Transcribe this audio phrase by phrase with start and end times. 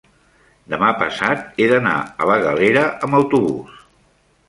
[0.73, 1.93] demà passat he d'anar
[2.25, 3.81] a la Galera amb autobús.